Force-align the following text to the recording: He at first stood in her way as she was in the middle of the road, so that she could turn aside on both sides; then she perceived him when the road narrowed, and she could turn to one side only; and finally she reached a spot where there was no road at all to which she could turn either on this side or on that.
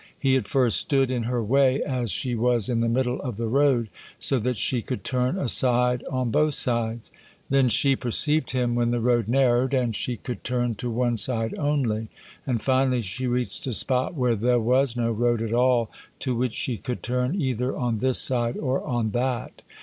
He 0.17 0.35
at 0.35 0.47
first 0.47 0.79
stood 0.79 1.11
in 1.11 1.25
her 1.29 1.43
way 1.43 1.79
as 1.83 2.09
she 2.09 2.33
was 2.33 2.69
in 2.69 2.79
the 2.79 2.89
middle 2.89 3.21
of 3.21 3.37
the 3.37 3.45
road, 3.45 3.87
so 4.17 4.39
that 4.39 4.57
she 4.57 4.81
could 4.81 5.03
turn 5.03 5.37
aside 5.37 6.03
on 6.09 6.31
both 6.31 6.55
sides; 6.55 7.11
then 7.51 7.69
she 7.69 7.95
perceived 7.95 8.49
him 8.49 8.73
when 8.73 8.89
the 8.89 8.99
road 8.99 9.27
narrowed, 9.27 9.75
and 9.75 9.95
she 9.95 10.17
could 10.17 10.43
turn 10.43 10.73
to 10.73 10.89
one 10.89 11.19
side 11.19 11.53
only; 11.55 12.09
and 12.47 12.63
finally 12.63 13.01
she 13.03 13.27
reached 13.27 13.67
a 13.67 13.75
spot 13.75 14.15
where 14.15 14.35
there 14.35 14.59
was 14.59 14.95
no 14.95 15.11
road 15.11 15.39
at 15.39 15.53
all 15.53 15.91
to 16.17 16.33
which 16.33 16.55
she 16.55 16.77
could 16.79 17.03
turn 17.03 17.39
either 17.39 17.77
on 17.77 17.99
this 17.99 18.19
side 18.19 18.57
or 18.57 18.83
on 18.83 19.11
that. 19.11 19.61